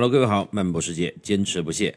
[0.00, 1.92] Hello，各位好，漫步世界，坚持不懈。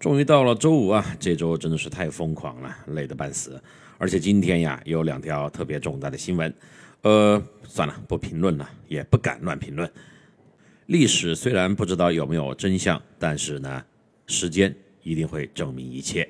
[0.00, 3.62] 终于到了周五啊，这周真的是太疯狂了，累得半死。
[3.98, 6.54] 而且今天呀，有两条特别重大的新闻。
[7.02, 9.86] 呃，算了，不评论了，也不敢乱评论。
[10.86, 13.84] 历史虽然不知道有没有真相，但是呢，
[14.26, 16.26] 时间一定会证明一切。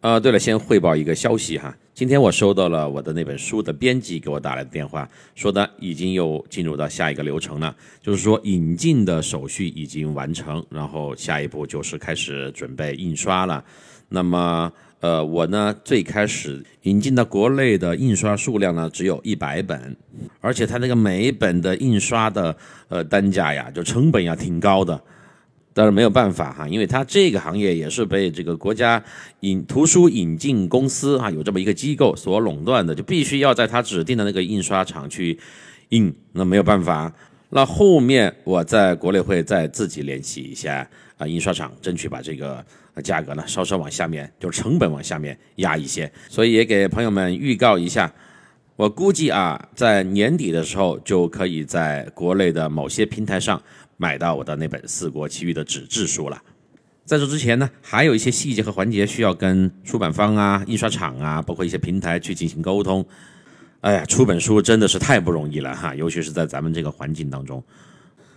[0.00, 1.76] 呃，对了，先汇报一个消息哈。
[2.00, 13.62] 今天我收到了我的那本书的编辑给我打来的电话，说的已经又进入到下一个流程了，就是说引进的手续已经完成，然后下一步就是开始准备印刷了。
[14.08, 19.94] 那么，呃，我呢最开始引进的国内的印刷数量呢只有一百本，
[20.40, 22.56] 而且它那个每一本的印刷的
[22.88, 24.98] 呃单价呀，就成本呀挺高的。
[25.80, 29.02] 但是没有办法哈，因为它这个行业也是被这个国家
[29.40, 35.38] 引图书引进公司啊，有这么一个机构所垄断的，就必须要在它指定的那个印刷厂去
[35.88, 37.10] 印，那没有办法。
[37.48, 42.62] 那后面我在国内会再自己联系一下啊，印刷厂，争取把这个
[43.02, 46.12] 价格呢稍稍往下面，就是成本往下面压一些。
[46.28, 48.12] 所以也给朋友们预告一下，
[48.76, 53.62] 我估计啊，在年底的时候就可以在国内的某些平台上。
[54.00, 56.40] 买到我的那本《四国奇遇》的纸质书了。
[57.04, 63.04] 在这之前呢，还有一些细节和环节需要跟出版方啊、印刷厂啊，包括一些平台去进行沟通。
[63.82, 67.62] 哎呀，出本书真的是太不容易了哈，尤其是在咱们这个环境当中。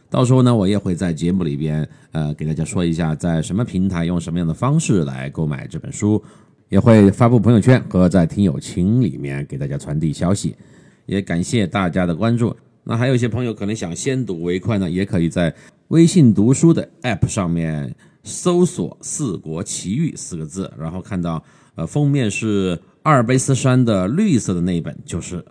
[0.09, 6.22] 到时候呢，我也会在节目里边呃给大家说一下，在什么平台用什么样的方式来购买这本书，
[6.67, 10.58] 也会发布朋友圈和在听友群里面给大家传递消息。
[11.06, 12.53] 也感谢大家的关注。
[12.84, 15.53] 那还有一些朋友可能想先睹为快呢，也可以在
[15.88, 21.44] 微信读书的 App 上面搜索“四国奇遇”四个字，然后看到
[21.75, 25.44] 呃封面是阿尔卑斯山的绿色的那一本，就是。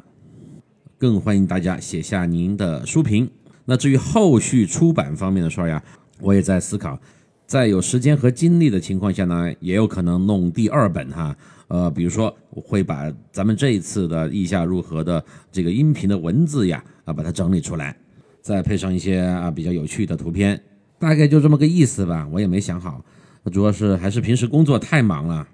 [0.98, 3.28] 更欢迎大家写下您的书评。
[3.64, 5.83] 那至于后续出版方面的事儿呀，
[6.20, 6.96] 我也在思考，
[7.44, 11.36] 在有时间和精力的情况下呢，也有可能弄第二本哈。
[11.67, 16.84] 呃，比如说我会把咱们这一次的意下如何的这个音频的文字呀。
[17.05, 17.96] 啊，把它整理出来，
[18.40, 20.63] 再配上一些啊比较有趣的图片，
[20.98, 22.29] 大概就这么个意思吧。
[22.33, 23.05] 我也没想好，
[23.52, 25.48] 主要是还是平时工作太忙了。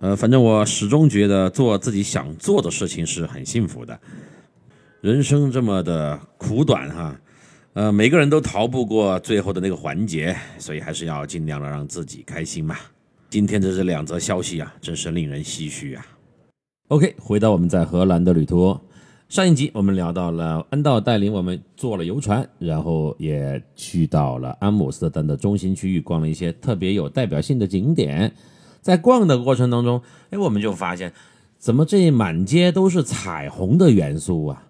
[0.00, 3.98] 呃，反正我始终觉得做自己想做的事情是很幸福的。
[5.00, 7.20] 人生这么的苦短哈，
[7.72, 12.76] 呃，每个人都逃不过最后的那个环节，所以还是要尽量的让自己开心嘛。
[13.30, 16.06] 今天的这两则消息啊，真是令人唏嘘啊。
[16.88, 18.78] OK，回到我们在荷兰的旅途。
[19.34, 28.32] 上一集我们聊到了安道带领我们坐了游船，然后也去到了阿姆斯特丹的中心区域，逛了一些特别有代表性的景点。
[28.80, 30.00] 在逛的过程当中，
[30.30, 31.12] 哎，我们就发现，
[31.58, 34.68] 怎么这满街都是彩虹的元素啊？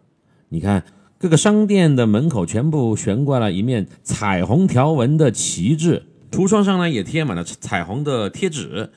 [0.48, 0.82] 你看，
[1.18, 8.88] 各个商店的门口全部悬挂了一面彩虹条纹的旗帜，橱窗上呢也贴满了彩虹的贴纸。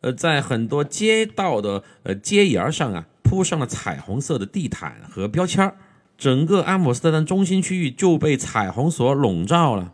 [0.00, 3.06] 呃，在很多街道的呃街沿上啊。
[3.22, 5.72] 铺上了彩虹色的地毯和标签
[6.18, 9.92] 整个阿姆斯特丹中心区域就被彩虹所笼罩了。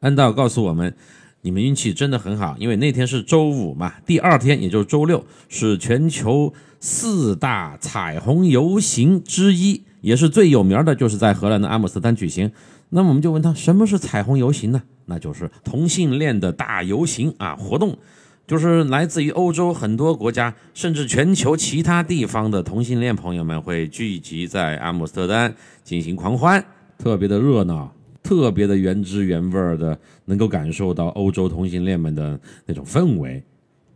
[0.00, 0.94] 安道告诉我们，
[1.40, 12.52] 你们运气真的很好，因为那天是周五嘛，第二天也就是周六是全球四大彩虹游行之一，也是最有名的，就是在荷兰的阿姆斯特丹举行。
[12.90, 14.82] 那么我们就问他，什么是彩虹游行呢？
[15.06, 17.98] 那就是同性恋的大游行啊活动。
[18.46, 26.62] 就是来自于欧洲很多国家，甚至全球其他地方的同性恋朋友们会聚集在阿姆斯特丹进行狂欢，
[26.98, 27.90] 特别的热闹，
[28.22, 33.42] 特别的原汁原味的，能够感受到欧洲同性恋们的那种氛围，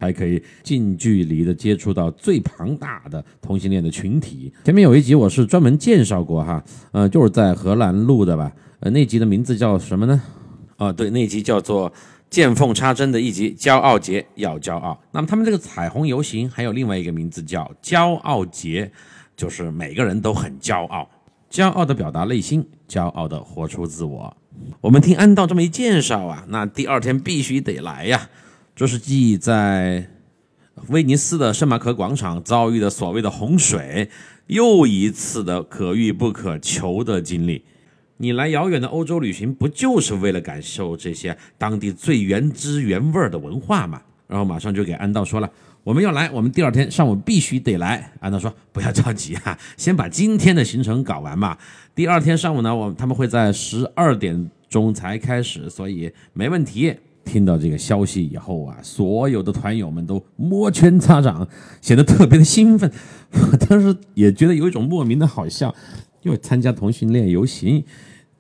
[0.00, 4.50] 还可以近距离的接触到最庞大的同性恋的群体。
[4.64, 10.22] 前面有一集我是专门介绍过哈，呃，就是在荷兰录的吧，呃，那集的名字叫什么呢？
[10.78, 11.92] 啊，对，那集叫做。
[12.30, 15.00] 见缝插针的一集，骄傲节要骄傲。
[15.12, 18.90] 那么他们这个彩虹游行还有另外一个名字叫骄傲节，
[19.36, 21.08] 就是每个人都很骄傲，
[21.50, 24.36] 骄傲的表达内心，骄傲的活出自我。
[24.80, 28.28] 我们听安道这么一介绍啊，那第二天必须得来呀。
[28.76, 30.08] 这是继在
[30.88, 34.10] 威尼斯的圣马可广场遭遇的所谓的洪水，
[34.48, 37.64] 又一次的可遇不可求的经历。
[38.18, 44.02] 你来遥远的欧洲旅行，不就是为了感受这些当地最原汁原味的文化吗？
[44.26, 45.50] 然后马上就给安道说了，
[45.82, 48.12] 我们要来，我们第二天上午必须得来。
[48.20, 51.56] 安道说不要着急啊，先把今天的行程搞完嘛。
[51.94, 56.94] 第二天上午呢，我他们会在十二点钟才开始，所以没问题。
[57.24, 61.46] 听到这个消息以后啊，所有的团友们都摩拳擦掌，
[61.82, 62.90] 显得特别的兴奋。
[63.52, 65.74] 我当时也觉得有一种莫名的好笑，
[66.22, 67.84] 又参加同性恋游行。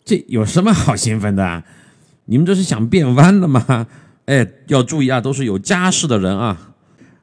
[0.04, 1.64] 这有什么好兴奋的啊？
[2.24, 3.86] 你们这是想变弯了吗？
[4.26, 6.74] 哎，要注意啊，都是有家室的人啊。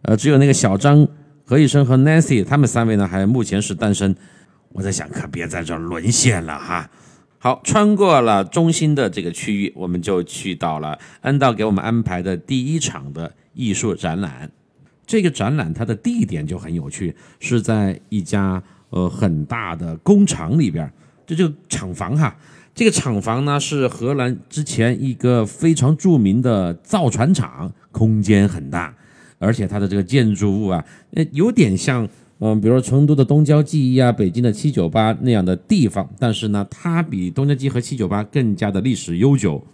[0.01, 1.07] 呃，只有那个小张、
[1.43, 4.15] 何医生和 Nancy 他们三位呢，还目前是单身。
[4.69, 6.89] 我在想，可别在这沦陷了哈。
[7.37, 14.51] 好，穿过了中心的这个区域，我们就去到了安道给我们安排的第一场的艺术展览。
[15.05, 18.61] 这个展览它的地点就很有趣，是在一家
[18.95, 20.91] 呃很大的工厂里边。
[21.27, 22.35] 这就厂房哈，
[22.73, 28.91] 这个厂房呢是荷兰之前一个非常著名的造船厂，空间很大，
[29.37, 30.83] 而且它的这个建筑物啊，
[31.13, 32.09] 呃有点像。
[32.39, 39.65] 嗯，比如说成都的东郊记忆啊，北京的七九八那样的地方，但是呢，它比东郊记忆和七九八更加的历史悠久。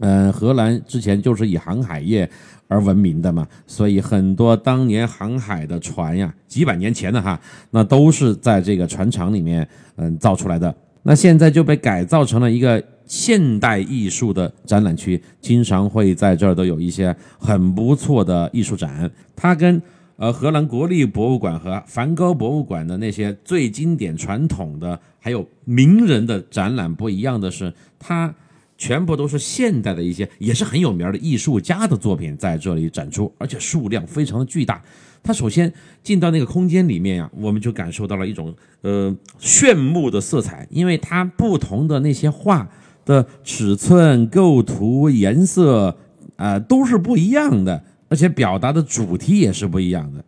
[0.00, 2.28] 嗯，荷兰之前就是以航海业
[2.68, 7.40] 而闻名的嘛，所以很多当年航海的船呀，几百年前的哈，
[7.70, 9.66] 那都是在这个船厂里面
[9.96, 10.74] 嗯造出来的。
[11.02, 19.10] 那现在就被改造成了一个现代艺术的展览区，经常会在这儿都有一些很不错的艺术展。
[19.34, 19.80] 它跟
[20.16, 28.34] 呃，荷兰国立博物馆和梵高博物馆的那些最经典、传统的，还有名人的展览不一样的是，它
[28.78, 34.82] 全部都是现代的一些，也是很有名的艺术家的作品在这里展出，而且数量非常的巨大。
[35.22, 42.68] 它首先进到那个空间里面呀，我们就感受到了一种呃炫目的色彩，因为它不同的那些画
[43.04, 45.96] 的尺寸、构图、颜色
[46.36, 47.82] 啊都是不一样的。
[48.08, 50.24] 而且表达的主题也是不一样的。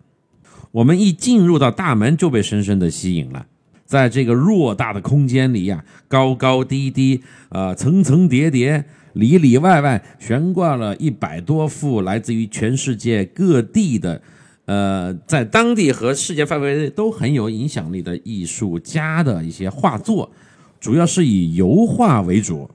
[0.73, 3.47] 我们一进入到大门就被深深的吸引了，
[3.89, 14.21] 在这个偌大的空间里呀，高高低低，呃，层层叠叠，里里外外悬挂了一百多幅来自于全世界各地的，
[14.67, 20.31] 呃，在当地和世界范围内都很有影响力的艺术家的一些画作，
[20.79, 22.71] 主要是以油画为主，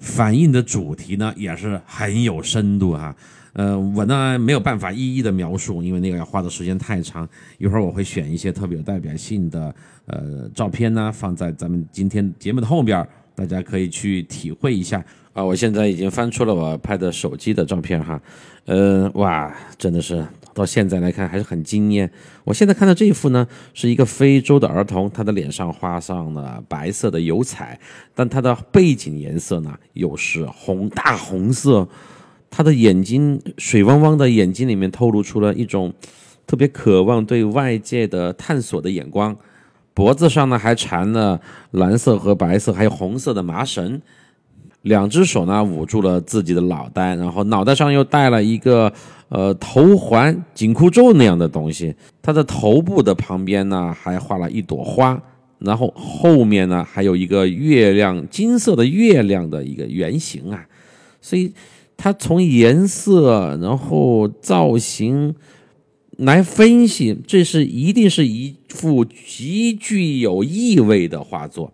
[0.00, 3.14] 反映的主题呢也是很有深度哈。
[3.56, 7.26] 呃，我呢没有办法一一的描述，因为那个要花的时间太长。
[7.56, 9.74] 一会儿我会选一些特别有代表性的
[10.04, 15.42] 呃照片呢，放在咱们今天节目的后边，大家可以去体会一下啊。
[15.42, 18.20] 我现在已经翻出了我拍的手机的照片哈，
[18.66, 20.22] 呃，哇，真的是
[20.52, 22.10] 到现在来看还是很惊艳。
[22.44, 27.80] 我现在看到这一幅呢，是一个非洲的儿童，他的脸上画上了白色的油彩，
[28.14, 31.88] 但他的背景颜色呢又是红大红色。
[32.48, 35.92] 他的眼睛水汪汪的眼睛里面透露出了一种
[36.46, 39.36] 特别渴望对外界的探索的眼光，
[39.92, 41.40] 脖子上呢还缠了
[41.72, 44.00] 蓝色和白色还有红色的麻绳，
[44.82, 48.92] 两只手呢捂住了自己的脑袋，然后脑袋上又戴了一个
[49.28, 55.20] 呃头环紧箍咒那样的东西，他的头部的旁边呢还画了一朵花，
[55.58, 60.64] 然后后面呢还有一个月亮金色的月亮的一个圆形啊，
[61.20, 61.52] 所以。
[61.96, 65.34] 它从颜色，然后造型
[66.16, 71.72] 来分析，这是一定是一幅极具有意味的画作。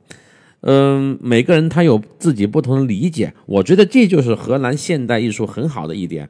[0.60, 6.28] 嗯，每个人他有自己不同的理解，我觉得这就是荷兰现代艺术很好的一点，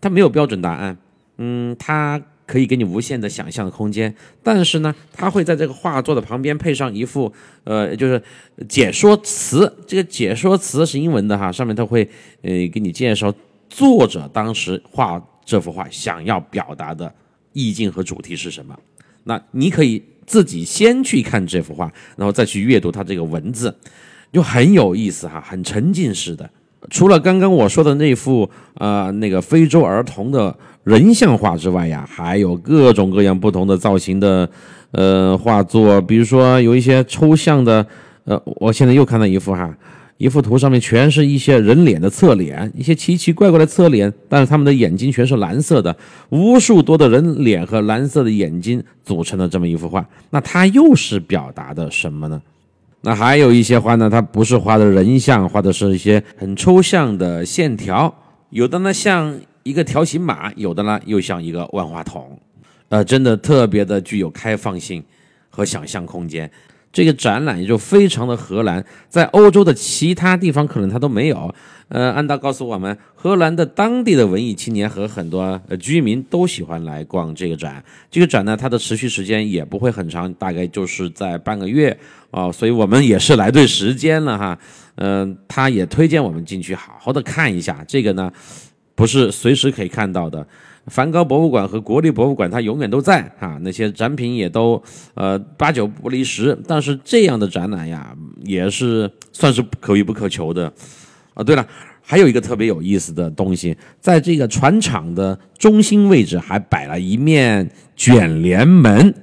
[0.00, 0.96] 它没有标准答案。
[1.38, 2.20] 嗯，它。
[2.46, 7.32] 可以给你无限的想象空间，但是呢，他会在这个画作的旁边配上一幅，
[7.64, 8.22] 呃，就是
[8.68, 9.74] 解说词。
[9.86, 12.08] 这个解说词是英文的哈，上面他会
[12.42, 13.34] 呃给你介绍
[13.70, 17.12] 作者当时画这幅画想要表达的
[17.52, 18.78] 意境和主题是什么。
[19.24, 23.74] 那你可以自己先去看这幅画，然后再去阅读它这个文字，
[24.32, 26.50] 就很有意思哈，很沉浸式的。
[26.90, 30.54] 除了刚刚我说的那幅呃那个非洲儿童的。
[30.84, 34.46] 人像画之外呀，还有各种各样不同的造型的，
[34.90, 35.98] 呃，画作。
[35.98, 37.86] 比如说有一些抽象的，
[38.24, 39.74] 呃，我现在又看到一幅哈，
[40.18, 45.96] 一幅图上面全是一些人脸的侧脸，一些奇奇怪怪的侧脸，但是他们的眼睛全是蓝色的，
[46.28, 52.42] 无数多的人脸和蓝色的眼睛组成的这么一幅画，那它又是表达的什么呢？
[53.04, 58.12] 那还有一些画呢，它不是画的人像，画的是一些很抽象的线条，
[58.50, 59.38] 有的呢像。
[59.64, 62.38] 一个条形码，有的呢又像一个万花筒，
[62.90, 65.02] 呃，真的特别的具有开放性
[65.48, 66.50] 和想象空间。
[66.94, 71.54] 这个展览也就非常的荷兰，在欧洲的其他地方可能它都没有。
[71.88, 77.84] 呃，安达告诉我们，荷兰的当地的文艺青年和很多呃居民都喜欢来逛这个展。
[78.10, 81.94] 这个展呢，它的持续时间也不会很长，大概就是在半个月
[82.30, 84.58] 啊，所以我们也是来对时间了哈。
[84.94, 88.32] 嗯，他也推荐我们进去好好的看一下这个呢。
[88.96, 90.46] 不是随时可以看到的，
[90.86, 94.82] 梵高博物馆和国立博物馆它永远都在啊，那些展品也都
[95.14, 96.56] 呃八九不离十。
[96.66, 100.70] 但是这样的展览呀，也是算是可遇不可求的
[101.32, 101.42] 啊。
[101.42, 101.66] 对了，
[102.02, 109.14] 还有一个特别有意思的东西，在这个船厂的中心位置还摆了一面卷帘门。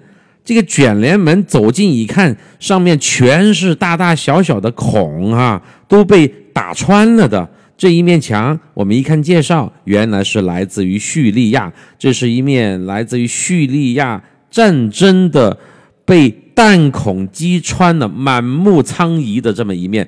[0.43, 7.47] 这个卷帘门走近一看，上面全是大大小小的孔啊，都被打穿了的。
[7.81, 11.73] 这一面墙，我们一看介绍，原来是来自于叙利亚。
[11.97, 14.21] 这是一面来自于叙利亚
[14.51, 15.57] 战争的
[16.05, 20.07] 被弹孔击穿的满目疮痍的这么一面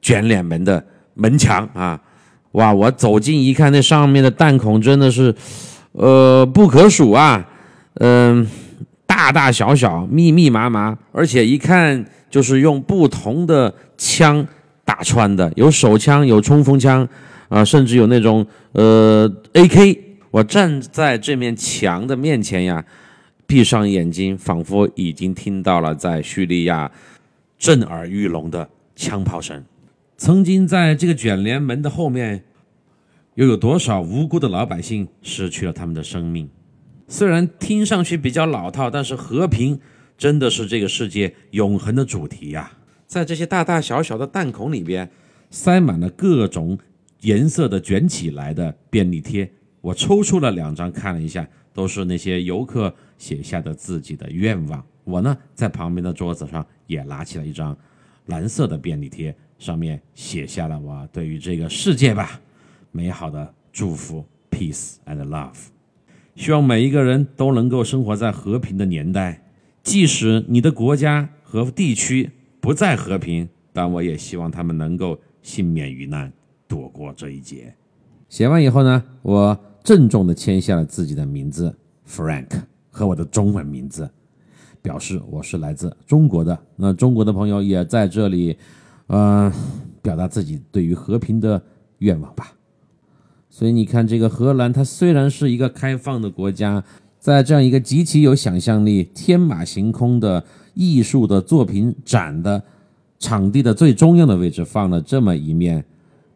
[0.00, 0.84] 卷帘门的。
[1.14, 2.00] 门墙啊，
[2.52, 2.72] 哇！
[2.72, 5.34] 我走近一看，那上面的弹孔真的是，
[5.90, 7.44] 呃，不可数啊，
[7.94, 8.46] 嗯，
[9.04, 14.46] 大大小小、密密麻麻，而且一看就是用不同的枪
[14.90, 17.08] 打穿的，有手枪，有冲锋枪，
[17.48, 20.00] 啊，甚至有那种呃 AK。
[20.32, 22.84] 我站在这面墙的面前呀，
[23.46, 26.90] 闭上眼睛，仿佛已经听到了在叙利亚
[27.56, 29.64] 震耳欲聋的枪炮声。
[30.16, 32.42] 曾经在这个卷帘门的后面，
[33.36, 36.50] 又有多少无辜的老百姓失去了他们的生命？
[37.06, 39.78] 虽然听上去比较老套，但是和平
[40.18, 42.72] 真的是这个世界永恒的主题呀！
[43.10, 45.10] 在这些大大小小的弹孔里边，
[45.50, 46.78] 塞满了各种
[47.22, 49.50] 颜色的卷起来的便利贴。
[49.80, 54.86] 我抽出了两张看了一下，都是那些游客写下的自己的愿望。
[55.02, 57.76] 我呢，在旁边的桌子上也拿起了一张
[58.26, 59.34] 蓝色的便利贴。
[59.58, 62.40] 上面写下了我对于这个世界吧
[62.92, 65.56] 美好的祝福，peace and love。
[66.36, 69.42] 希望每一个人都能够生活在和平的年代，
[69.82, 76.32] 即使你的国家和地区不再和平，但我也希望他们能够幸免于难，
[76.68, 77.74] 躲过这一劫。
[78.28, 81.76] 写完以后呢，我郑重地签下了自己的名字
[82.08, 84.08] Frank 和我的中文名字，
[84.82, 86.58] 表示我是来自中国的。
[86.76, 88.56] 那中国的朋友也在这里。
[89.12, 89.52] 呃，
[90.02, 91.60] 表达自己对于和平的
[91.98, 92.52] 愿望吧。
[93.48, 96.84] 所以你看，这个荷兰，它虽然是一个开放的国家，
[97.18, 102.62] 在这样一个极其有想象力、天马行空的艺术的作品展的
[103.18, 105.84] 场地的最中央的位置，放了这么一面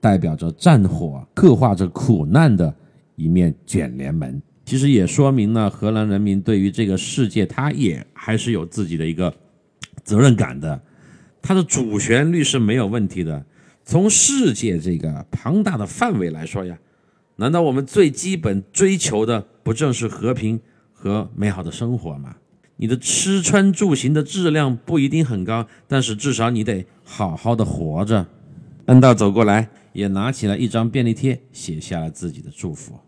[0.01, 2.75] 代表着战火、刻画着苦难的
[3.17, 9.33] 一面卷帘门，其实也说明了荷兰人民对于这个世界，他也还是有自己的一个
[10.03, 10.81] 责任感的。
[11.41, 13.45] 它的主旋律是没有问题的。
[13.85, 16.79] 从世界这个庞大的范围来说呀，
[17.37, 20.59] 难道我们最基本追求的不正是和平
[20.93, 22.37] 和美好的生活吗？
[22.77, 28.27] 你的吃穿住行的质量不一定很高，但是至少你得好好的活着。
[28.87, 32.99] 恩道走过来，也拿起了一张便利贴，写下了自己的祝福。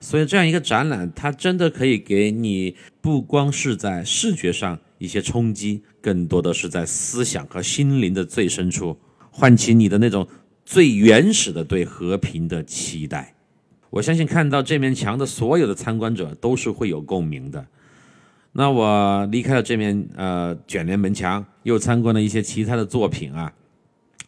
[0.00, 4.78] 所以这样一个展览，它真的可以给你不光是在视觉上。
[4.98, 8.96] 一些冲击，更多的是在思想和心灵的最深处，
[9.30, 10.26] 唤起你的那种
[10.64, 13.34] 最原始的对和平的期待。
[13.90, 17.66] 我相信看到这面墙的所有的参观者都是会有共鸣的。
[18.58, 23.52] 那我离开了这面呃卷帘门墙，又参观了一些其他的作品啊，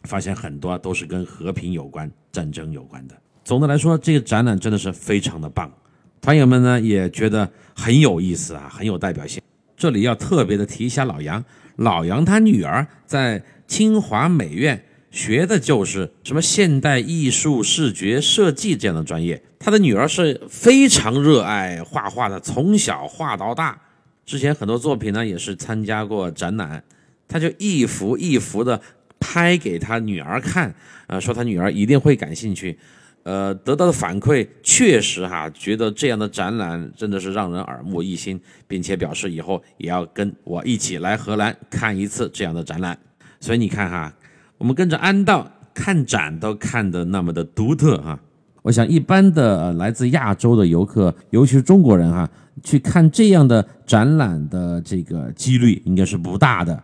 [0.03, 3.15] 发现很多都是跟和平有关、战争有关的。
[3.43, 5.73] 总的来说，这个展览真的是非常的棒，
[6.21, 9.41] 团友们呢也觉得很有意思啊，很有代表性。
[9.75, 11.43] 这里要特别的提一下老杨，
[11.77, 19.43] 老杨他女儿在清华美院学的就是什么现代艺术视觉设计这样的专业。
[19.59, 23.81] 他的女儿是非常热爱画画的，从小画到大。
[24.29, 26.85] 之前很多作品呢也是参加过展览，
[27.27, 28.79] 他就一幅一幅的
[29.19, 30.75] 拍给他女儿看，
[31.07, 32.79] 啊，说他女儿一定会感兴趣。
[33.23, 42.99] 呃，得到的反馈确实哈，觉得这样的展览真的是让人耳目一新，并且表示以后也要跟我一起来荷兰看一次这样的展览。
[43.41, 44.13] 所以你看哈，
[44.59, 48.21] 我们跟着安道看展都看得那么的独特哈。
[48.63, 52.29] 我想一般的来自亚洲的游客，尤其是中国人哈，
[52.63, 56.83] 去看这样的展览的这个几率应该是不大的。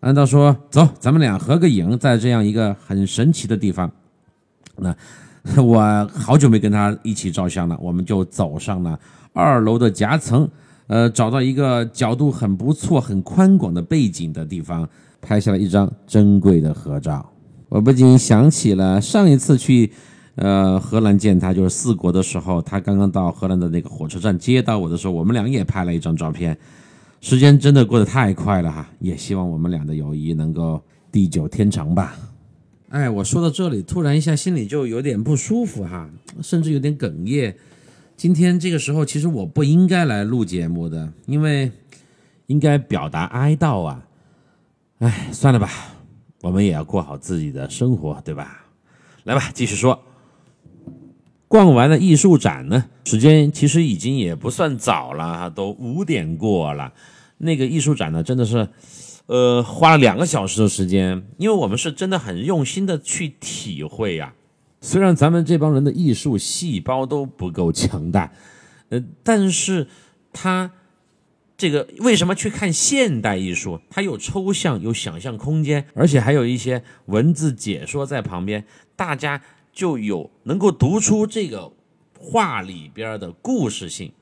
[0.00, 3.90] 安道说：“走，咱们俩合个影，在这样一个很神奇的地方。”
[4.76, 4.94] 那。
[5.56, 8.98] 我好久没跟他一起照相了，我们就走上了
[9.32, 10.46] 二楼的夹层，
[10.88, 14.86] 呃，找到一个角度很不错、很宽广的背景的地方，
[15.22, 17.26] 拍下了一张珍贵的合照。
[17.70, 19.90] 我不禁想起了上一次去，
[20.40, 26.56] 呃，荷兰见他，就是四国的时候，他刚刚到荷兰的那个火车站接到我的时候，我们俩也拍了一张照片。
[27.20, 30.80] 时间真的过得太快了哈，也希望我们俩的友谊能够
[31.10, 32.16] 地久天长吧。
[32.90, 36.08] 哎，我说到这里，突然一下心里就有点不舒服哈，
[36.40, 37.56] 甚至有点哽咽。
[38.16, 41.72] 今天这个时候，其实我不应该来录节目的，因为
[42.46, 44.06] 应该表达哀悼啊。
[45.00, 45.68] 哎，算了吧，
[46.42, 48.64] 我们也要过好自己的生活，对吧？
[49.24, 50.00] 来吧，继续说。
[51.48, 56.92] 逛完了艺术展呢，时间其实已经也不算早了，都五点过了。
[57.38, 58.68] 那个艺术展呢，真的是，
[59.26, 64.34] 呃，花了两个小时的时间，因为我们是真的很用心的去体会呀。
[64.80, 68.30] 虽然咱们这帮人的艺术细胞都不够强大，
[68.90, 69.88] 呃，但是
[70.32, 70.70] 他
[71.56, 73.80] 这个为什么去看现代艺术？
[73.88, 78.64] 它有抽象，有想象空间，而且还有一些文字解说在旁边，
[78.94, 79.40] 大家
[79.78, 81.70] 就有能够读出这个
[82.18, 84.12] 画里边的故事性。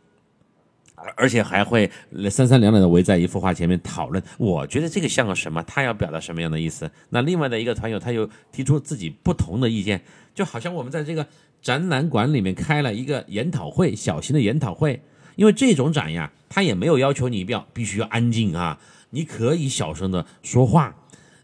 [1.17, 1.91] 而且还会
[2.31, 6.91] 三三两两的围在一幅画前面讨论，我觉得这个像个什么，他要表达什么样的意思？
[7.09, 10.03] 那另外的一个团友他又提出自己不同的意见，
[10.35, 11.27] 就好像我们在这个
[11.63, 15.01] 展览馆里面开了一个研讨会，小型的研讨会。
[15.37, 18.79] 因为这种展呀，他也没有要求你不要必须要安静啊，
[19.11, 20.95] 你可以小声的说话，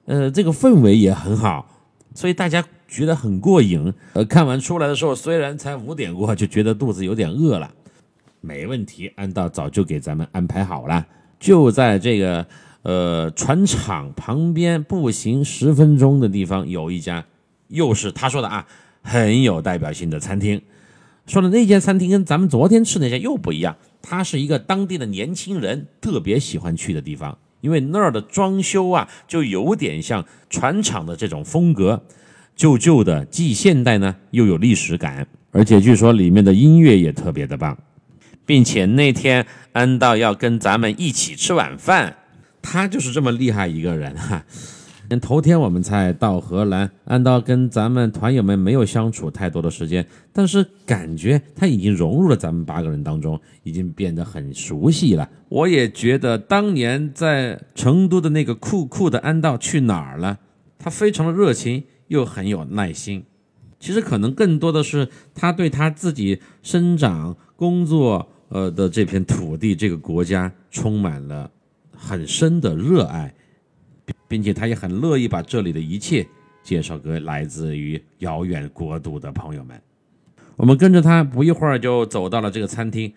[0.04, 3.92] 呃，这个氛围也很好，所以大家觉得很过瘾。
[4.12, 7.72] 呃，看完出来的时候，虽然才五点过，就觉得肚子有点饿了。
[8.42, 11.06] 没问题，安道早就给咱们安排好了，
[11.40, 12.46] 就在这个
[12.82, 17.24] 呃船厂旁边步行十分钟的地方，有一家，
[17.68, 18.66] 又是他说的啊，
[19.00, 20.60] 很有代表性的餐厅。
[21.24, 32.02] 说的那间餐厅跟咱们昨天吃那家又不一样，它是一个当地的年轻人特别喜欢去的地方，因为那儿的装修啊，就有点像船厂的这种风格，
[32.62, 37.76] 旧旧的，既现代呢又有历史感，而且据说里面的音乐也特别的棒。
[38.46, 42.14] 并且那天安道要跟咱们一起吃晚饭，
[42.62, 44.44] 他就是这么厉害一个人哈。
[45.20, 55.28] 头天我们才到荷兰，安道跟咱们团友们没有相处太多的时间，但是感觉他已经融入了咱们八个人当中，已经变得很熟悉了。
[55.48, 60.38] 我也觉得当年在成都的那个酷酷的安道去哪儿了？
[60.78, 63.24] 他非常的热情，又很有耐心。
[63.80, 68.28] 其实可能更多的是他对他自己生长、工作。
[68.54, 71.50] 呃的这片土地，这个国家充满了
[71.96, 73.34] 很深的热爱，
[74.28, 76.28] 并且他也很乐意把这里的一切
[76.62, 79.80] 介绍给来自于遥远国度的朋友们。
[80.56, 83.10] 我们跟着他，不一会儿就走到了这个餐厅，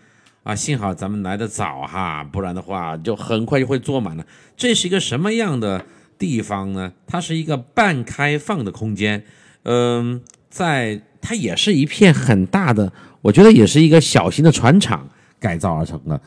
[0.44, 4.26] 啊，幸好咱们来的早哈，不然的话就很快就会坐满了。
[4.56, 5.86] 这是一个什么样的
[6.18, 6.94] 地方呢？
[7.06, 9.24] 它是一个半开放的空间，
[9.64, 15.10] 嗯，在它也是一片很大的，我觉得也是一个小型的船厂。
[15.38, 16.20] 改造而成的，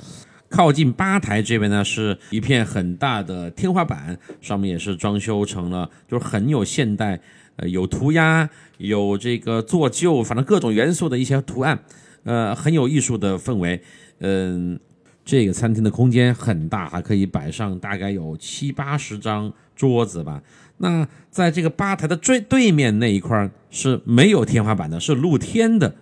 [0.48, 7.18] 靠近吧台这边呢，是一片很大的天花板，上面也是装修成了，就是很有现代，
[7.56, 11.76] 呃，有涂鸦，有这个做旧，反正各种元素的一些图案，
[12.22, 13.82] 呃，很有艺术的氛围。
[14.20, 14.78] 嗯，
[15.24, 20.42] 这个餐厅的空间很大，还可以摆上大概有七八十张桌子吧。
[20.78, 25.94] 那在这个吧台的最对面那一块是没有天花板的，是露天的。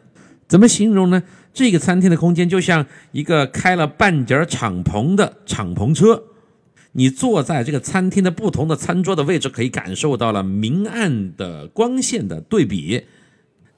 [0.49, 1.23] 怎么形容呢？
[1.53, 6.23] 这个餐厅的空间就像一个开了半截敞篷的敞篷车，
[6.93, 13.05] 你坐在这个餐厅的不同的餐桌的位置，可以感受到了明暗的光线的对比。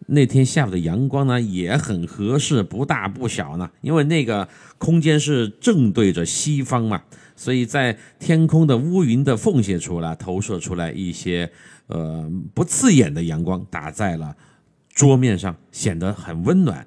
[0.09, 7.03] 那天下午的阳光呢也很合适，不大不小呢，因为那个空间是正对着西方嘛，
[7.39, 11.49] 所以在天空的乌云的缝隙处了投射出来一些
[11.87, 14.35] 呃不刺眼的阳光，打在了。
[14.93, 16.85] 桌面上显得很温暖，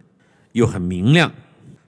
[0.51, 1.31] 又很明亮。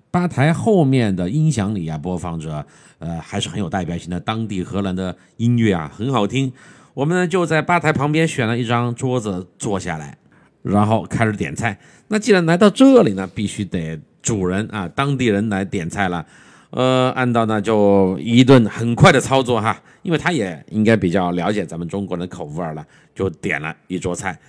[0.10, 2.66] 吧台后面的音响里啊，播放着
[3.00, 6.54] 呃，还是很有代表性的当地荷兰的音乐啊，很好听。
[6.94, 10.18] 我们呢就在吧台旁边选了一张桌子坐下来，
[10.62, 11.78] 然后开始点菜。
[12.08, 16.26] 那既然来到这里呢，必须得主人啊，当地人来点菜了。
[16.76, 22.84] 呃，按照呢就一顿很快的操作哈，因为他也应该比较了解咱们中国人的口味了，
[23.14, 24.40] 就点了一桌菜。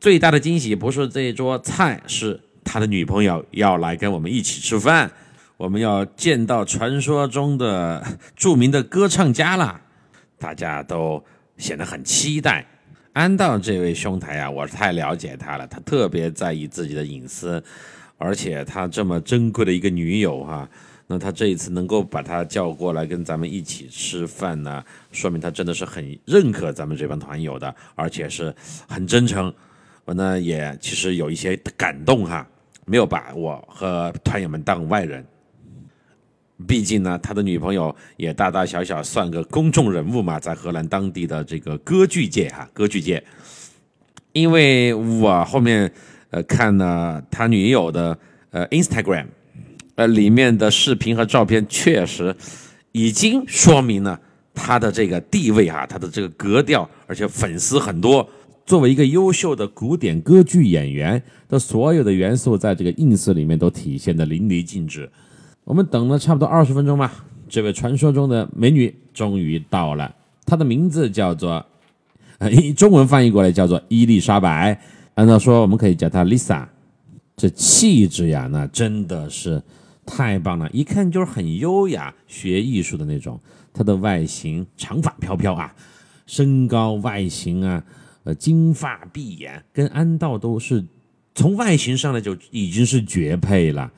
[0.00, 5.10] 最大的惊喜不是这一桌菜，是他的女朋友要来跟我们一起吃饭。
[5.56, 8.04] 我们要见到传说中的
[8.36, 9.80] 著名的歌唱家了，
[10.38, 11.24] 大家都
[11.56, 12.64] 显得很期待。
[13.12, 17.62] 安道这位兄台啊，我太了解他了，他特别在意自己的隐私，
[18.18, 20.68] 而且他这么珍贵的一个女友哈，
[21.06, 28.54] 那他这一次能够把他叫过来跟咱们一起吃饭呢，说明他真的是很认可咱们这帮团友的，而且是
[28.88, 29.52] 很真诚。
[30.04, 32.46] 我呢也其实有一些感动哈，
[32.86, 35.24] 没有把我和团友们当外人。
[36.66, 43.22] 毕竟呢，他的女朋友也大大小小算个公众人物嘛，在荷兰当地的这个歌剧界哈，歌剧界。
[44.32, 45.92] 因为我后面
[46.30, 48.16] 呃看了他女友的
[48.50, 49.26] 呃 Instagram，
[49.94, 52.34] 呃里面的视频和照片确实
[52.92, 54.18] 已经说明了
[54.54, 58.28] 他的这个地位啊，他的这个格调，而且粉丝很多。
[58.64, 65.10] 作为一个优秀的古典歌剧演员的所有的元素，在这个 ins 里面都体现的淋漓尽致。
[65.64, 67.12] 我们等了差不多二十分钟吧，
[67.48, 70.14] 这位传说中的美女终于到了。
[70.46, 71.64] 她的名字叫做，
[72.38, 74.80] 呃，中文翻译过来叫做伊丽莎白。
[75.14, 76.64] 按照说，我们可以叫她 Lisa。
[77.36, 79.60] 这气质呀，那真的是
[80.04, 83.40] 太棒了，一看就是很优雅、学艺术的那种。
[83.72, 85.74] 她的外形，长发飘飘啊，
[86.26, 87.82] 身高、外形啊，
[88.24, 90.84] 呃，金发碧眼，跟安道都是
[91.34, 93.90] 从外形上来就已经是绝配了。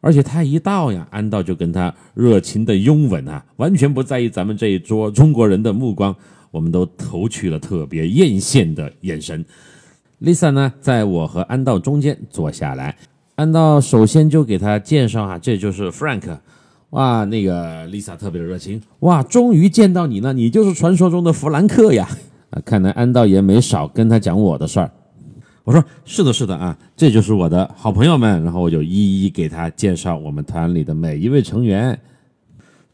[0.00, 6.14] 而且他一到呀，安道就跟他热情的拥吻啊，完全不在意咱们这一桌中国人的目光，
[6.50, 9.44] 我们都投去了特别艳羡的眼神。
[10.20, 12.96] Lisa 呢，在我和安道中间坐下来，
[13.36, 16.38] 安道首先就给他介绍啊，这就是 Frank，
[16.90, 22.08] 哇，那个 Lisa 特别的热情，哇，终于见到你了，你就是传说中的弗兰克呀，
[22.48, 24.90] 啊，看来安道也没少跟他讲我的事儿。
[25.64, 32.00] 我说是的，是的啊，这就是我的好朋友们，然后我就一一给他介绍我们团里的每一位成员，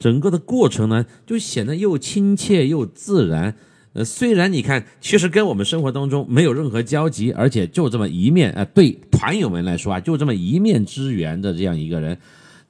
[0.00, 3.55] 整个的过程呢，就显得又亲切又自然。
[3.94, 12.16] 呃，虽然你看，其实跟我们生活当中没有任何交集，而且就这么一面，呃，对团友们来说啊，就这么一面之缘的这样一个人，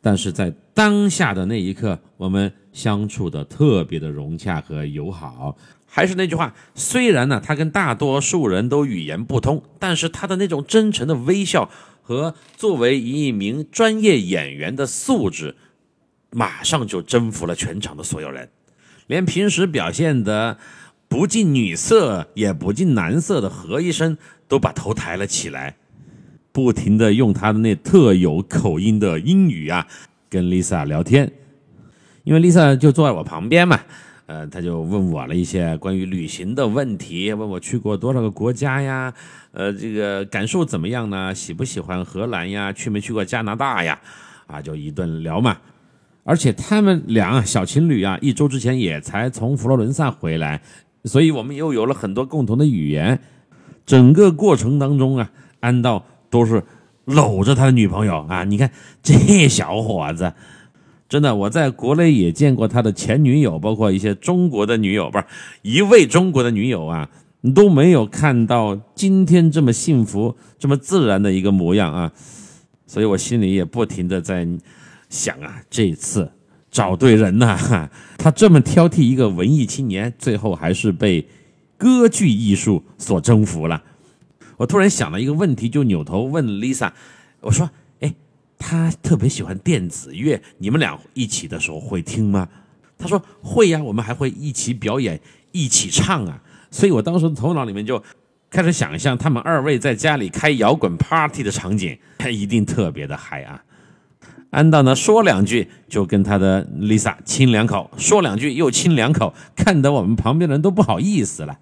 [0.00, 5.56] 但是在当下的那一刻，我们相处的特别的融洽和友好。
[5.86, 11.70] 还是那句话，虽然呢，他跟大多数人都语言不通，但是他的那种真诚的微笑
[12.02, 15.54] 和作为一名专业演员的素质，
[16.30, 18.48] 马上就征服了全场的所有人，
[19.06, 20.58] 连平时表现的。
[21.12, 24.16] 不近女色也不近男色的何医生
[24.48, 25.76] 都把头抬了起来，
[26.52, 29.86] 不停的用他的那特有口音的英语啊
[30.30, 31.30] 跟 Lisa 聊天，
[32.24, 33.78] 因为 Lisa 就坐在我旁边嘛，
[34.24, 39.12] 呃，他就问我了一些关于旅行的问题，问我去过多少个国家呀，
[39.52, 41.34] 呃，这个感受怎么样呢？
[41.34, 42.72] 喜不喜欢荷兰呀？
[42.72, 44.00] 去没去过加拿大呀？
[44.46, 45.58] 啊，就一顿聊嘛。
[46.24, 50.62] 而且他们俩小情侣啊，一周之前也才从佛罗伦萨回来。
[51.04, 53.20] 所以我们又有了很多共同的语言，
[53.84, 56.62] 整个过程当中啊，安道都是
[57.04, 58.44] 搂着他的女朋友啊。
[58.44, 58.70] 你看
[59.02, 60.32] 这小伙子，
[61.08, 65.24] 真的，我在国内也见过他的前女友，包括一些中国的女友，不是
[65.62, 67.10] 一位中国的女友啊，
[67.54, 72.12] 都没有看到今天这么幸福、这么自然的一个模样啊。
[72.86, 74.46] 所以我心里也不停的在
[75.08, 76.30] 想啊，这次。
[76.72, 77.88] 找对人呐！
[78.18, 81.28] 他这么挑剔一个文艺青年，最后还是被
[81.76, 83.82] 歌剧艺术所征服了。
[84.56, 86.90] 我突然想到一个问题，就扭头问 Lisa：“
[87.40, 87.68] 我说，
[88.00, 88.14] 哎，
[88.58, 92.48] 他特别喜欢电子乐，你们俩一起的时候会听吗？”
[92.96, 98.02] 他说：“会呀，我们还会一起表演，一起唱啊。”所以我当时头脑里面就
[98.48, 101.98] 开始想象他们二位在家里开摇滚 party 的场景，
[102.32, 103.62] 一定特别的嗨啊。
[104.52, 111.58] 安道呢说两句就跟他的 Lisa 亲两口，说两句又亲两口，看得我们旁边的人都不好意思了。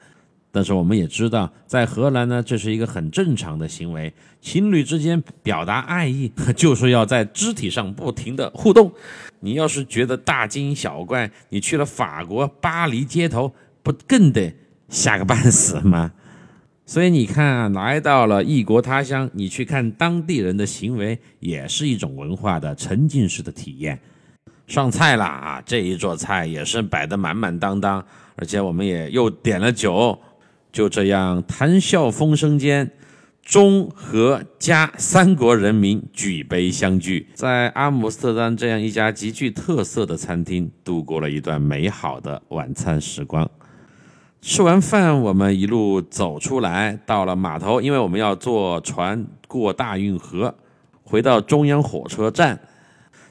[0.51, 8.91] 但是我们也知道，在荷兰呢，这是一个很正常的行为，情侣之间表达爱意就是要在肢体上不停的互动。
[9.39, 13.53] 你要是觉得大惊小怪，你去了法国巴黎街头，
[13.85, 14.53] 不更得
[14.89, 16.11] 吓个半死吗？
[16.91, 23.97] 所以你看啊，来到了异国他乡，你去看当地人的行为，也是一种文化的沉浸式的体验。
[24.67, 30.19] 上菜了啊，这一桌菜也是摆得满满当当，而且我们也又点了酒，
[30.73, 32.91] 就这样谈笑风生间，
[33.41, 43.49] 中和加三国人民举杯相聚，在阿姆斯特丹这样一家极具特色的餐厅，度过了一段美好的晚餐时光。
[44.43, 50.55] 吃完饭，我们一路走出来，到了码头，因为我们要坐船过大运河，
[51.03, 52.59] 回到中央火车站。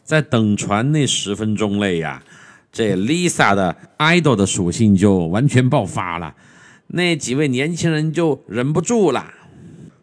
[0.03, 2.23] 在等船那十分钟内呀，
[2.71, 6.35] 这 Lisa 的 idol 的属性就完全爆发了，
[6.87, 9.31] 那几位年轻人就忍不住了，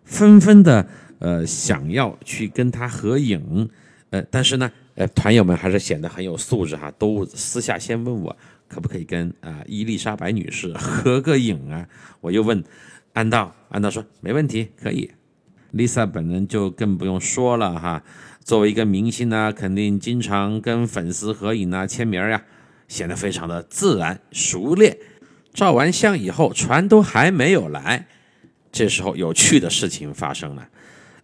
[0.05, 0.87] 纷纷的
[1.19, 3.69] 呃想要去跟她合影，
[4.11, 8.37] 呃，但是呢，呃，团友们还是显得很有素质哈，都私下先问我。
[8.69, 11.89] 可不可以跟啊伊丽莎白女士合个影啊？
[12.21, 12.63] 我又问
[13.13, 15.11] 安道，安道说没问题，可以。
[15.73, 18.03] Lisa 本人就更不用说了哈，
[18.43, 22.45] 作为一个明星呢，肯定经常跟粉丝合影啊、签名呀，
[22.89, 24.97] 显得非常的自然熟练。
[25.53, 28.07] 照完相以后，船都还没有来，
[28.71, 30.69] 这时候有趣的事情发生了。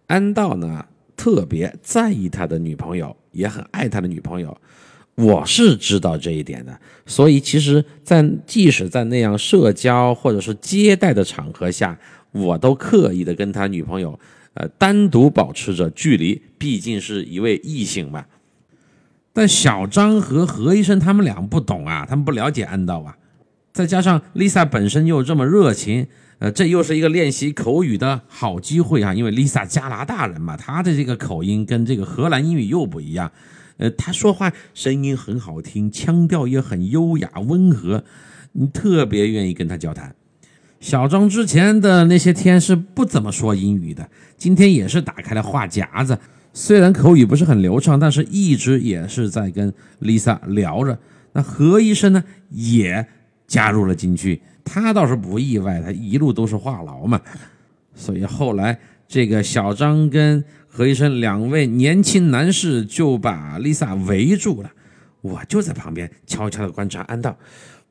[0.07, 4.59] 安道呢特别在意他的女朋友，也很爱他的女朋友。
[5.15, 11.95] 我是知道这一点的，所以其实，在即使在那样社交或者是接待的场合下，
[12.31, 14.19] 我都刻意的跟他女朋友，
[14.55, 18.25] 呃，单独保持着距离，毕竟是一位异性嘛。
[19.33, 23.15] 但小张和何医生他们俩不懂啊，他们不了解安道啊，
[23.71, 26.07] 再加上 Lisa 本身又这么热情，
[26.39, 33.31] 呃，这又是一个练习口语的好机会啊，因为 Lisa 加拿大人嘛，她的这个口音跟这个荷兰英语又不一样。
[33.77, 38.03] 呃，他说话声音很好听，腔调也很优雅温和，
[38.51, 40.15] 你特别愿意跟他交谈。
[40.79, 46.19] 小张之前的那些天是不怎么说英语的，今天也是打开了话匣子，
[46.53, 50.99] 虽然口语不是很流畅，但是一直也是在跟 Lisa 聊着。
[51.31, 53.07] 那何医生呢，也
[53.47, 57.19] 加入了进去，他倒是不意外，他一路都是话痨嘛。
[57.95, 58.77] 所以后来
[59.13, 60.43] 这个小张跟。
[60.75, 64.71] 何医生，两位年轻男士就把 Lisa 围住了，
[65.21, 67.37] 我就在旁边悄悄地观察安道，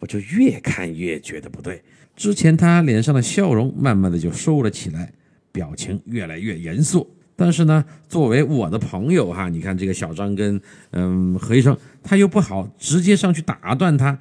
[0.00, 1.80] 我就越看越觉得不对。
[2.16, 5.12] 之前他脸上的笑容慢慢的就收了起来，
[5.52, 7.08] 表情越来越严肃。
[7.36, 14.18] 但是呢，作为我的朋友哈，你看这个小张跟嗯何医生，他又不好直接上去打断他，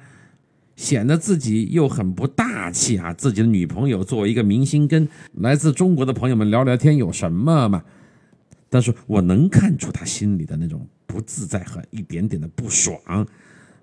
[0.76, 3.12] 显得自己又很不大气啊。
[3.12, 7.82] 自己的女朋友作为一个明星，跟来自中国的朋友们聊聊天有什么嘛？
[8.68, 13.26] 但是我能看出他心里的那种不自在和一点点的不爽，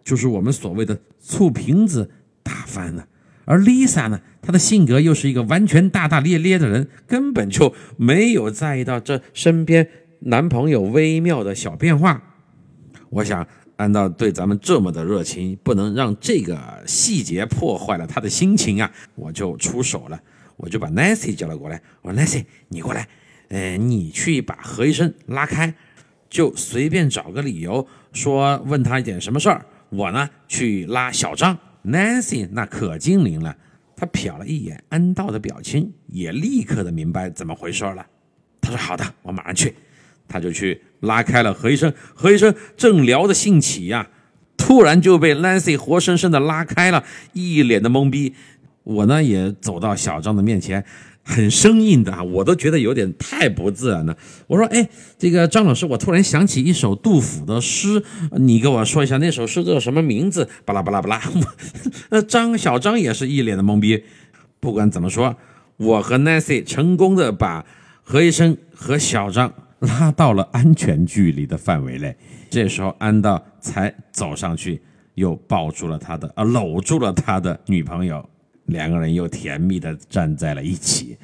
[0.03, 2.09] 就是我们所谓的醋瓶子
[2.41, 3.07] 打翻了。
[3.45, 9.87] 而 Lisa 呢，她的性格又是一个完全大大咧咧的人，根本就没有在意到这身边
[10.21, 12.23] 男朋友微妙的小变化。
[13.09, 13.47] 我想，
[13.79, 18.91] 安道对咱们这么的热情，不能让这个细节破坏了他的心情啊！
[19.15, 20.21] 我就出手了，
[20.57, 23.07] 我就把 Nancy 叫了过来，我说 Nancy，你过来。
[23.47, 25.73] 哎，你去把何医生拉开，
[26.29, 29.65] 就随便找个理由说问他一点什么事儿。
[29.87, 33.55] 我呢去拉小张，Nancy 那可精灵了，
[33.95, 38.05] 他瞟了一眼安道的表情，也立刻的明白怎么回事了。
[38.59, 39.73] 他说：“好的，我马上去。”
[40.27, 41.93] 他就去拉开了何医生。
[42.13, 44.07] 何医生正聊得兴起呀，
[44.57, 48.33] 突然就被 Nancy 活生生的拉开了，一脸的懵逼。
[48.83, 50.85] 我呢也走到小张的面前。
[51.21, 54.17] 很生硬的啊，我都觉得有点太不自然了。
[54.47, 60.49] 我说，哎，这个张老师，我突然想起一首杜甫的诗，你给我说一下那首诗叫什么名字？
[60.65, 61.21] 巴拉巴拉巴拉。
[62.09, 64.03] 那张小张也是一脸的懵逼。
[64.59, 65.35] 不管怎么说，
[65.77, 67.63] 我和 Nancy 成功的把
[68.01, 72.15] 何医生和小张拉到了安全距离的范围内。
[72.49, 74.81] 这时候安道才走上去，
[75.15, 78.27] 又抱住了他的，啊，搂住了他的女朋友。
[78.65, 81.17] 两个人又甜蜜的站在了一起，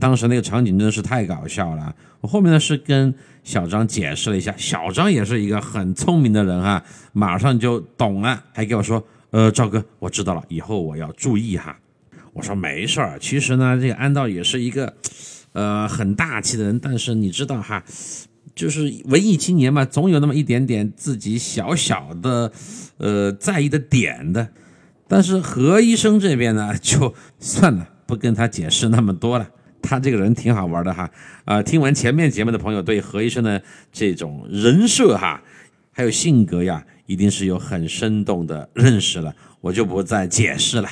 [0.00, 1.94] 当时那个场景真的是太搞笑了。
[2.20, 6.82] 我后面呢是跟小张解释了一下，小张也是一个很聪明的人哈，
[7.12, 11.78] 马上就懂了，还给我说：“呃，赵哥，我知道了，以后我要注意哈。”
[12.34, 14.92] 我说：“没事儿，其实呢，这个安道也是一个
[15.52, 17.84] 呃很大气的人，但是你知道哈，
[18.54, 22.52] 就是文艺青年嘛，总有那么一点点自己小小的
[22.98, 24.48] 呃在意的点的。”
[25.08, 29.48] 但是何医生这边呢，就算了，不跟他解释那么多了。
[29.82, 31.10] 他这个人挺好玩的哈。
[31.44, 33.60] 啊，听完前面节目的朋友对何医生的
[33.90, 35.42] 这种人设哈，
[35.90, 39.34] 还有性格呀，一定是有很生动的认识了。
[39.60, 40.88] 我就不再解释了。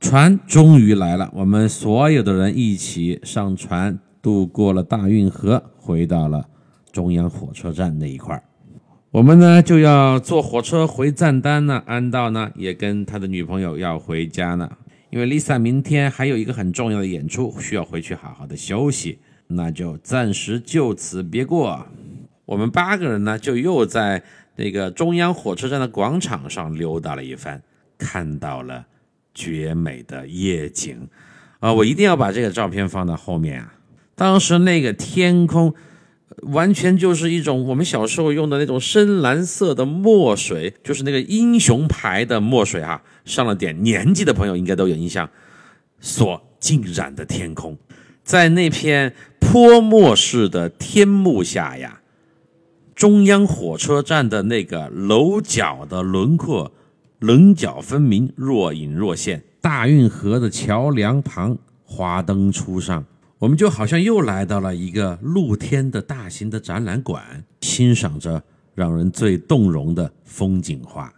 [0.00, 6.48] 船终于来了，我们所有的人一起上船，渡过了大运河，回到了
[6.90, 8.42] 中央火车站那一块儿。
[9.10, 14.70] 我们呢就要坐火车回赞丹呢，安道呢也跟他的女朋友要回家呢，
[15.10, 21.86] 因为 Lisa 明天还有一个很重要的演出，需要回去好好的休息，那就暂时就此别过。
[22.46, 24.22] 我们八个人呢就又在
[24.56, 27.62] 那个中央火车站的广场上溜达了一番，
[27.98, 28.86] 看到了
[29.34, 31.08] 绝美的夜景
[31.60, 31.72] 啊！
[31.72, 33.74] 我一定要把这个照片放到后面啊，
[34.14, 35.74] 当时那个天空。
[36.42, 43.02] 完全就是一种我们小时候用的那种深蓝色的墨水，就是那个英雄牌的墨水哈。
[43.26, 45.28] 上了点年纪的朋友应该都有印象，
[45.98, 47.76] 所浸染的天空，
[48.22, 52.00] 在那片泼墨式的天幕下呀，
[52.94, 56.72] 中央火车站的那个楼角的轮廓
[57.20, 59.42] 棱角分明，若隐若现。
[59.60, 63.04] 大运河的桥梁旁，花灯初上。
[63.38, 68.42] 我们就好像又来到了一个露天的大型的展览馆，欣赏着
[68.74, 71.12] 让人最动容的风景画。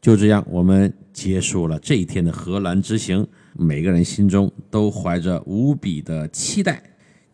[0.00, 3.26] 就这样，我们结束了这一天的荷兰之行。
[3.52, 6.82] 每个人心中都怀着无比的期待，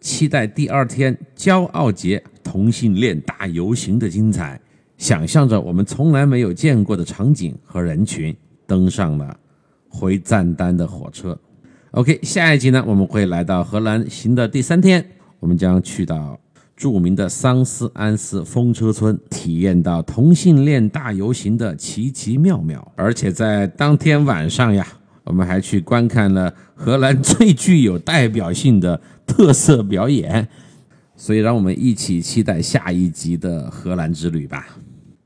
[0.00, 4.60] 期待第二天骄傲节同性恋大游行的精彩，
[5.02, 8.32] 想象着我们从来没有见过的场景和人群，
[8.68, 9.36] 登上了
[9.88, 11.36] 回赞丹的火车。
[11.90, 15.04] OK，下一集呢，我们会来到荷兰行的第三天，
[15.40, 16.38] 我们将去到
[16.76, 22.92] 著名的桑斯安斯风车村，体验到同性恋大游行的奇奇妙妙。
[22.94, 24.86] 而且在当天晚上呀，
[25.26, 30.46] 我们还去观看了荷兰最具有代表性的特色表演。
[31.16, 34.78] 所以，让我们一起期待下一集的荷兰之旅吧。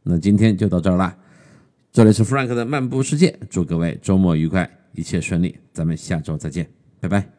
[0.09, 1.16] 那今天就到这儿啦，
[1.90, 6.64] 这里是 Frank 的漫步世界，祝各位周末愉快，一切顺利，咱们下周再见，
[7.01, 7.36] 拜拜。